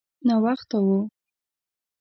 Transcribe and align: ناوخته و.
ناوخته 0.27 0.77
و. 0.87 0.89